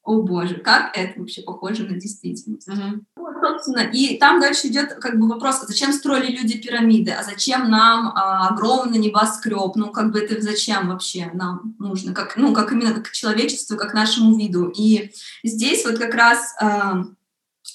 [0.09, 2.69] о боже, как это вообще похоже на действительность.
[2.69, 3.01] Mm-hmm.
[3.17, 7.23] Вот, собственно, и там дальше идет как бы вопрос, а зачем строили люди пирамиды, а
[7.23, 12.55] зачем нам а, огромный небоскреб, ну как бы это зачем вообще нам нужно, как, ну
[12.55, 14.73] как именно как человечеству, как нашему виду.
[14.75, 15.13] И
[15.45, 17.05] здесь вот как раз а,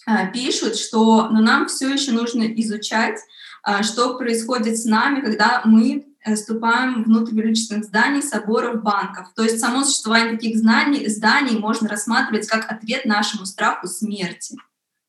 [0.07, 3.19] а, пишут, что ну, нам все еще нужно изучать
[3.63, 6.05] а, что происходит с нами, когда мы
[6.35, 9.27] ступаем внутрь величественных зданий, соборов, банков.
[9.35, 14.57] То есть само существование таких знаний, зданий можно рассматривать как ответ нашему страху смерти.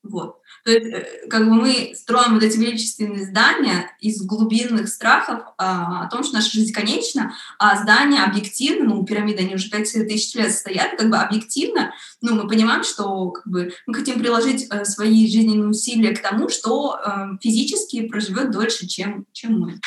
[0.03, 0.37] Вот.
[0.63, 6.05] То есть, э, как бы мы строим вот эти величественные здания из глубинных страхов а,
[6.05, 10.33] о том, что наша жизнь конечна, а здания объективно, ну, пирамиды, они уже 5 тысяч
[10.35, 14.85] лет стоят, как бы объективно, ну, мы понимаем, что как бы, мы хотим приложить э,
[14.85, 19.79] свои жизненные усилия к тому, что э, физически проживет дольше, чем, чем мы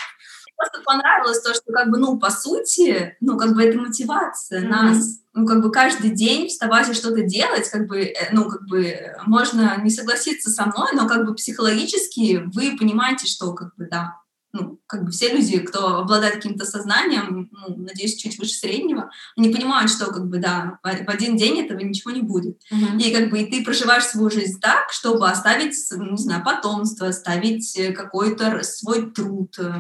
[0.59, 4.69] просто понравилось то, что как бы, ну, по сути, ну, как бы это мотивация mm-hmm.
[4.69, 8.67] нас ну, как бы каждый день вставать и что-то делать, как бы, э, ну, как
[8.67, 13.87] бы можно не согласиться со мной, но как бы психологически вы понимаете, что, как бы,
[13.89, 14.17] да,
[14.59, 19.51] ну, как бы все люди, кто обладает каким-то сознанием, ну, надеюсь, чуть выше среднего, они
[19.51, 22.61] понимают, что как бы да, в один день этого ничего не будет.
[22.73, 22.99] Uh-huh.
[22.99, 27.77] И как бы и ты проживаешь свою жизнь так, чтобы оставить, не знаю, потомство, оставить
[27.77, 29.71] э, какой-то свой труд, э,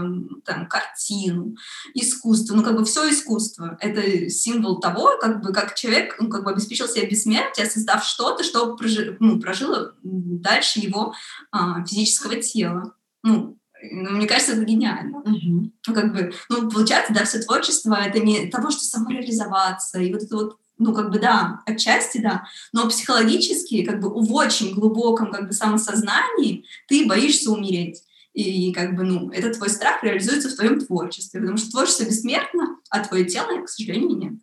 [0.44, 1.56] там, картину,
[1.94, 3.76] искусство, ну как бы все искусство.
[3.80, 8.44] Это символ того, как бы как человек, ну как бы обеспечил себе бессмертие, создав что-то,
[8.44, 11.14] что прожи, ну, прожило дальше его
[11.50, 12.94] а, физического тела.
[13.22, 15.18] Ну, ну, мне кажется, это гениально.
[15.18, 15.70] Uh-huh.
[15.86, 20.22] Ну, как бы, ну, получается, да, все творчество— это не того, что самореализоваться, и вот
[20.22, 25.32] это вот ну, как бы, да, отчасти, да, но психологически, как бы, в очень глубоком,
[25.32, 28.02] как бы, самосознании ты боишься умереть.
[28.32, 32.76] И, как бы, ну, этот твой страх реализуется в твоем творчестве, потому что творчество бессмертно,
[32.90, 34.34] а твое тело, к сожалению, нет.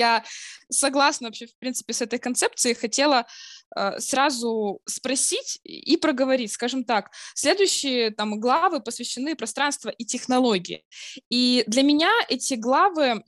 [0.00, 0.24] Я
[0.70, 2.74] согласна вообще, в принципе, с этой концепцией.
[2.74, 3.26] Хотела
[3.76, 7.10] э, сразу спросить и проговорить, скажем так.
[7.34, 10.84] Следующие там главы посвящены пространству и технологии.
[11.28, 13.22] И для меня эти главы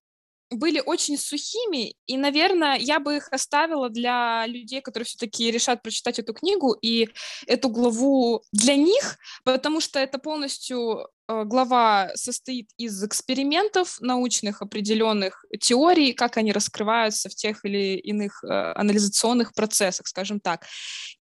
[0.53, 6.19] были очень сухими, и, наверное, я бы их оставила для людей, которые все-таки решат прочитать
[6.19, 7.09] эту книгу и
[7.47, 15.45] эту главу для них, потому что это полностью э, глава состоит из экспериментов научных, определенных
[15.61, 20.67] теорий, как они раскрываются в тех или иных э, анализационных процессах, скажем так.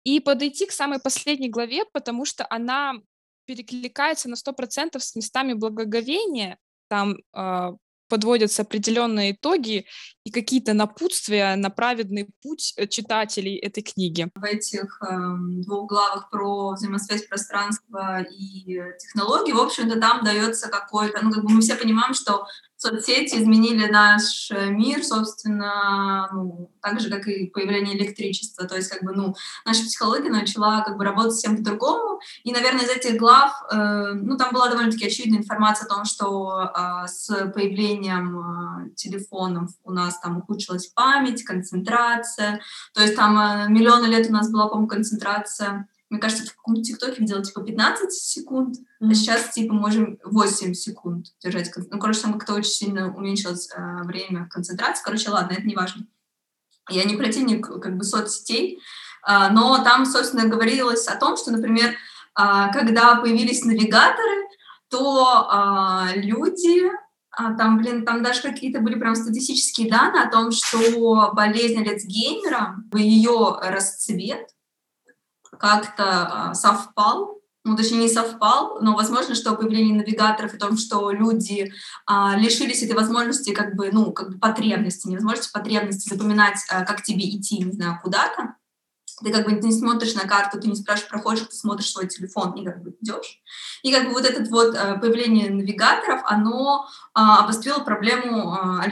[0.04, 2.94] И подойти к самой последней главе, потому что она
[3.46, 6.58] перекликается на 100% с местами благоговения,
[6.88, 7.70] там э,
[8.08, 9.86] подводятся определенные итоги
[10.26, 14.28] и какие-то напутствия на праведный путь э, читателей этой книги.
[14.34, 15.06] В этих э,
[15.64, 21.50] двух главах про взаимосвязь пространства и технологий, в общем-то, там дается какой-то, ну, как бы
[21.50, 22.44] мы все понимаем, что
[22.76, 28.66] соцсети изменили наш э, мир, собственно, ну, так же, как и появление электричества.
[28.66, 29.34] То есть, как бы, ну,
[29.64, 32.20] наша психология начала как бы работать всем по-другому.
[32.44, 36.70] И, наверное, из этих глав, э, ну, там была довольно-таки очевидная информация о том, что
[36.74, 42.60] э, с появлением э, телефонов у нас там ухудшилась память, концентрация.
[42.94, 46.82] То есть там э, миллионы лет у нас была, по-моему, концентрация мне кажется, в каком-то
[46.82, 49.10] ТикТоке видела, типа, 15 секунд, mm-hmm.
[49.10, 51.70] а сейчас, типа, можем 8 секунд держать.
[51.90, 55.02] Ну, короче, там как-то очень сильно уменьшилось э, время концентрации.
[55.04, 56.06] Короче, ладно, это не важно.
[56.88, 58.78] Я не противник, как бы, соцсетей,
[59.26, 61.94] э, но там, собственно, говорилось о том, что, например, э,
[62.72, 64.46] когда появились навигаторы,
[64.88, 66.88] то э, люди
[67.36, 72.76] а, там, блин, там даже какие-то были прям статистические данные о том, что болезнь Альцгеймера,
[72.94, 74.48] ее расцвет
[75.58, 81.10] как-то а, совпал, ну, точнее, не совпал, но возможно, что появление навигаторов и том, что
[81.10, 81.72] люди
[82.06, 87.02] а, лишились этой возможности, как бы, ну, как бы потребности, невозможности потребности запоминать, а, как
[87.02, 88.54] тебе идти, не знаю, куда-то,
[89.24, 92.52] ты как бы не смотришь на карту, ты не спрашиваешь, проходишь, ты смотришь свой телефон
[92.52, 93.40] и как бы идешь.
[93.82, 98.82] И как бы вот это вот э, появление навигаторов, оно а, обострило проблему а,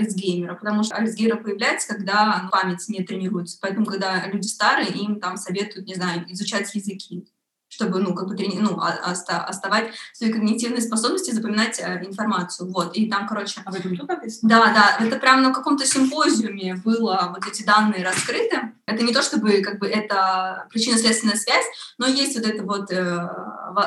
[0.54, 3.58] потому что Альцгеймер появляется, когда память не тренируется.
[3.60, 7.26] Поэтому, когда люди старые, им там советуют, не знаю, изучать языки
[7.74, 8.58] чтобы, ну, как бы, трени...
[8.60, 9.44] ну, оста...
[9.44, 13.60] оставать свои когнитивные способности, запоминать э, информацию, вот, и там, короче...
[13.64, 14.48] А в этом тут написано?
[14.48, 18.72] Да, да, это прям на каком-то симпозиуме было вот эти данные раскрыты.
[18.86, 21.64] Это не то, чтобы, как бы, это причинно-следственная связь,
[21.98, 23.28] но есть вот это вот, э,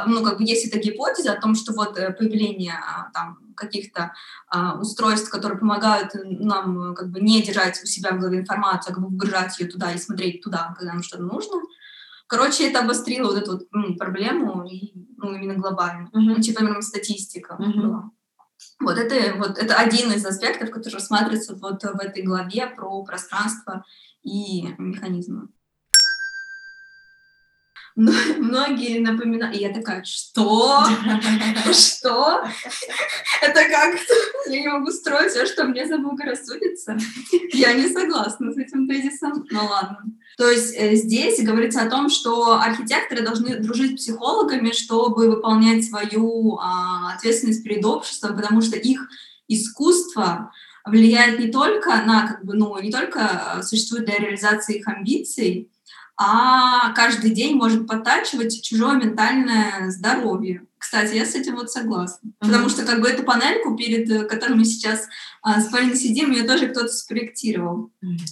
[0.07, 4.13] ну, как бы, есть эта гипотеза о том, что вот э, появление а, там каких-то
[4.49, 8.93] а, устройств, которые помогают нам как бы не держать у себя в голове информацию, а
[8.93, 11.59] как бы выгружать ее туда и смотреть туда, когда нам что-то нужно,
[12.27, 16.07] Короче, это обострило вот эту вот, ну, проблему, и, ну, именно глобально.
[16.07, 16.35] Uh-huh.
[16.35, 17.81] Ну, типа, именно статистика uh-huh.
[17.81, 18.11] была.
[18.79, 23.85] Вот это, вот это один из аспектов, который рассматривается вот в этой главе про пространство
[24.23, 25.47] и механизмы.
[28.37, 29.55] многие напоминают.
[29.55, 30.85] И я такая, что?
[31.73, 32.43] Что?
[33.41, 33.97] Это как?
[34.47, 36.97] Я не могу строить все, что мне заблагорассудится.
[37.53, 39.45] Я не согласна с этим тезисом.
[39.49, 39.97] Ну ладно.
[40.37, 45.83] То есть э, здесь говорится о том, что архитекторы должны дружить с психологами, чтобы выполнять
[45.83, 49.09] свою а, ответственность перед обществом, потому что их
[49.47, 50.51] искусство
[50.85, 55.71] влияет не только на, как бы, ну, не только а, существует для реализации их амбиций,
[56.17, 60.65] а каждый день может подтачивать чужое ментальное здоровье.
[60.79, 62.27] Кстати, я с этим вот согласна.
[62.27, 62.45] Mm-hmm.
[62.45, 65.07] Потому что как бы эту панельку, перед э, которой мы сейчас
[65.41, 67.91] а, с Полиной сидим, ее тоже кто-то спроектировал.
[68.03, 68.25] Mm-hmm.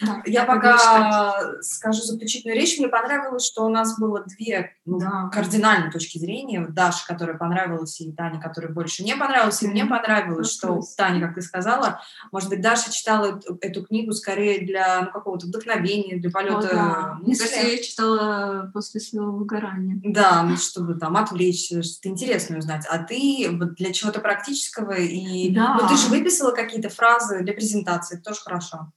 [0.00, 2.78] Да, я пока скажу заключительную речь.
[2.78, 5.30] Мне понравилось, что у нас было две ну, да.
[5.32, 6.66] кардинальные точки зрения.
[6.68, 9.62] Даша, которая понравилась, и Таня, которая больше не понравилась.
[9.62, 12.00] И мне понравилось, что Таня, как ты сказала,
[12.32, 16.62] может быть, Даша читала эту, эту книгу скорее для ну, какого-то вдохновения, для полета О,
[16.62, 17.18] да.
[17.20, 20.00] Мне кажется, я читала после своего выгорания.
[20.04, 22.84] Да, ну, чтобы там отвлечься, что-то интересное узнать.
[22.88, 25.50] А ты вот для чего-то практического и...
[25.50, 25.78] Да.
[25.80, 28.92] Ну, ты же выписала какие-то фразы для презентации, это тоже хорошо.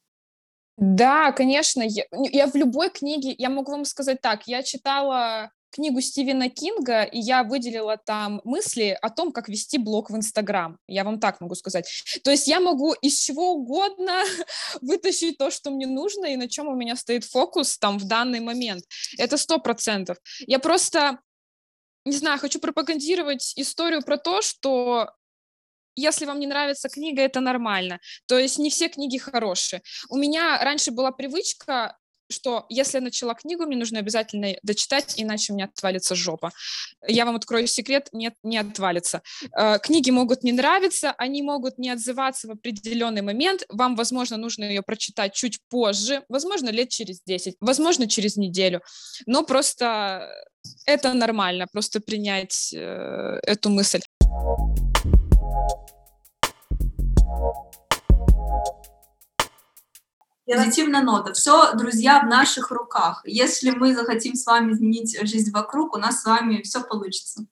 [0.78, 1.82] Да, конечно.
[1.82, 7.04] Я, я в любой книге, я могу вам сказать так, я читала книгу Стивена Кинга,
[7.04, 10.78] и я выделила там мысли о том, как вести блог в Инстаграм.
[10.88, 11.88] Я вам так могу сказать.
[12.24, 14.24] То есть я могу из чего угодно
[14.82, 18.40] вытащить то, что мне нужно, и на чем у меня стоит фокус там в данный
[18.40, 18.84] момент.
[19.18, 20.18] Это сто процентов.
[20.40, 21.20] Я просто,
[22.06, 25.12] не знаю, хочу пропагандировать историю про то, что
[25.98, 28.00] если вам не нравится книга, это нормально.
[28.28, 29.82] То есть не все книги хорошие.
[30.10, 31.98] У меня раньше была привычка
[32.30, 36.52] что если я начала книгу, мне нужно обязательно дочитать, иначе у меня отвалится жопа.
[37.08, 39.22] Я вам открою секрет, нет, не отвалится.
[39.58, 44.66] Э, книги могут не нравиться, они могут не отзываться в определенный момент, вам, возможно, нужно
[44.66, 48.82] ее прочитать чуть позже, возможно, лет через 10, возможно, через неделю,
[49.26, 50.30] но просто
[50.86, 54.02] это нормально, просто принять э, эту мысль.
[60.48, 61.34] Позитивная нота.
[61.34, 63.22] Все, друзья, в наших руках.
[63.26, 67.46] Если мы захотим с вами изменить жизнь вокруг, у нас с вами все получится.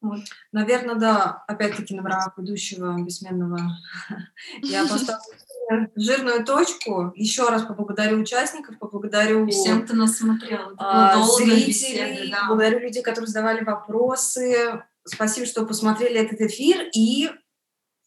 [0.00, 0.20] Вот.
[0.52, 3.58] Наверное, да, опять-таки на правах ведущего бессменного
[4.62, 5.20] я поставлю
[5.96, 7.12] жирную точку.
[7.14, 10.72] Еще раз поблагодарю участников, поблагодарю всем, кто нас смотрел.
[10.78, 12.46] А, зрителей, беседы, да.
[12.48, 14.82] благодарю людей, которые задавали вопросы.
[15.04, 16.88] Спасибо, что посмотрели этот эфир.
[16.94, 17.30] И,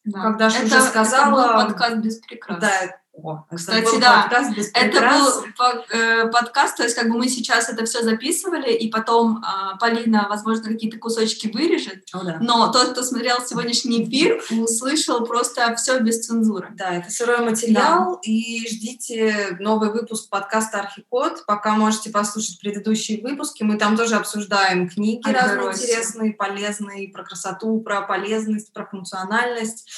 [0.05, 0.24] да.
[0.24, 1.45] как Даша это, уже сказала...
[1.45, 2.59] Это был подкаст без прикрас.
[2.61, 4.30] Да, о, Кстати, да,
[4.74, 9.43] это был э, подкаст, то есть как бы мы сейчас это все записывали, и потом
[9.43, 12.38] э, Полина, возможно, какие-то кусочки вырежет, О, да.
[12.39, 16.70] но тот, кто смотрел сегодняшний эфир, услышал просто все без цензуры.
[16.74, 18.20] Да, это сырой материал, да.
[18.24, 24.88] и ждите новый выпуск подкаста «Архикод», пока можете послушать предыдущие выпуски, мы там тоже обсуждаем
[24.89, 29.91] книги разные интересные, полезные, про красоту, про полезность, про функциональность,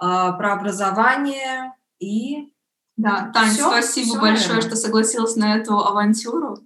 [0.00, 2.52] э, про образование, и
[2.98, 4.70] да, Тань, все, спасибо все большое, наверное.
[4.70, 6.58] что согласилась на эту авантюру.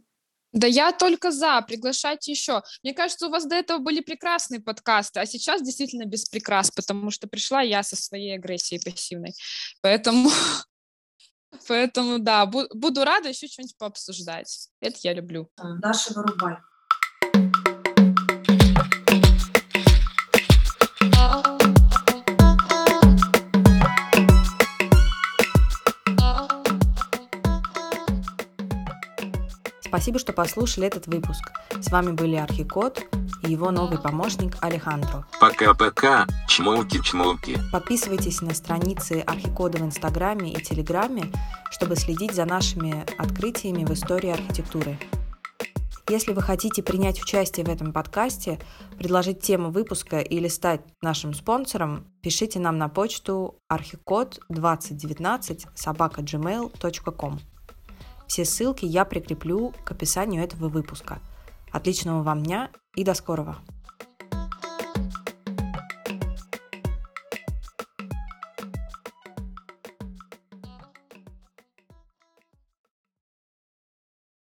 [0.53, 2.63] Да я только за, приглашайте еще.
[2.83, 7.11] Мне кажется, у вас до этого были прекрасные подкасты, а сейчас действительно без прикрас, потому
[7.11, 9.35] что пришла я со своей агрессией пассивной.
[9.83, 10.31] Поэтому,
[11.69, 14.69] поэтому да, буду рада еще что-нибудь пообсуждать.
[14.81, 15.51] Это я люблю.
[15.57, 16.57] Даша, вырубай.
[30.03, 31.53] Спасибо, что послушали этот выпуск.
[31.81, 33.07] С вами были Архикод
[33.45, 35.29] и его новый помощник Алехандро.
[35.41, 37.57] Пока-пока, чмоки-чмоки.
[37.71, 41.31] Подписывайтесь на страницы Архикода в Инстаграме и Телеграме,
[41.71, 44.99] чтобы следить за нашими открытиями в истории архитектуры.
[46.09, 48.59] Если вы хотите принять участие в этом подкасте,
[48.99, 57.39] предложить тему выпуска или стать нашим спонсором, пишите нам на почту архикод 2019 собака gmail.com.
[58.33, 61.21] Все ссылки я прикреплю к описанию этого выпуска.
[61.71, 63.59] Отличного вам дня и до скорого!